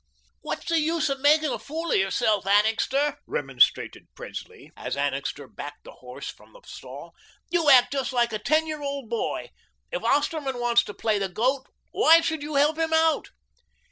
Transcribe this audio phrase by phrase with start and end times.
[0.41, 5.83] "What's the use of making a fool of yourself, Annixter?" remonstrated Presley, as Annixter backed
[5.83, 7.13] the horse from the stall.
[7.51, 9.51] "You act just like a ten year old boy.
[9.91, 13.29] If Osterman wants to play the goat, why should you help him out?"